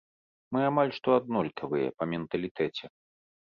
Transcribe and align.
Мы 0.55 0.61
амаль 0.69 0.93
што 0.99 1.07
аднолькавыя 1.19 1.93
па 2.01 2.09
менталітэце. 2.17 2.85